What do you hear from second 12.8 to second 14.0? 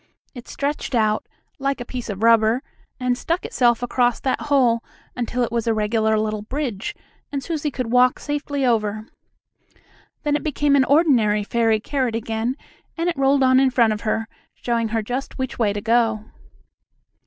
and rolled on in front